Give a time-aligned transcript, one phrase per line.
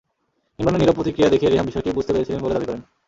[0.59, 2.81] ইমরানের নীরব প্রতিক্রিয়া দেখে রেহাম বিষয়টি বুঝতে পেরেছিলেন বলে দাবি করেন।